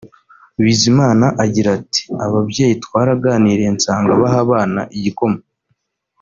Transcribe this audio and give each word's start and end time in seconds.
Bizimana 0.63 1.25
agira 1.43 1.69
ati 1.79 2.03
“Ababyeyi 2.25 2.75
twaraganiriye 2.85 3.69
nsanga 3.75 4.11
baha 4.21 4.37
abana 4.45 4.81
igikoma 4.97 5.39